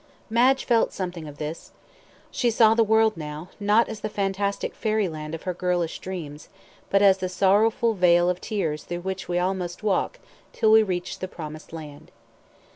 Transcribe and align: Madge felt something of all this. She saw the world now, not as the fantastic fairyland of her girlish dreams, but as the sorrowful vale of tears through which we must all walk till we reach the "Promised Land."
Madge 0.31 0.65
felt 0.65 0.91
something 0.91 1.27
of 1.27 1.35
all 1.35 1.37
this. 1.37 1.73
She 2.31 2.49
saw 2.49 2.73
the 2.73 2.83
world 2.83 3.15
now, 3.15 3.49
not 3.59 3.87
as 3.87 3.99
the 3.99 4.09
fantastic 4.09 4.73
fairyland 4.73 5.35
of 5.35 5.43
her 5.43 5.53
girlish 5.53 5.99
dreams, 5.99 6.49
but 6.89 7.03
as 7.03 7.19
the 7.19 7.29
sorrowful 7.29 7.93
vale 7.93 8.27
of 8.27 8.41
tears 8.41 8.83
through 8.83 9.01
which 9.01 9.29
we 9.29 9.39
must 9.39 9.83
all 9.83 9.87
walk 9.91 10.17
till 10.53 10.71
we 10.71 10.81
reach 10.81 11.19
the 11.19 11.27
"Promised 11.27 11.71
Land." 11.71 12.09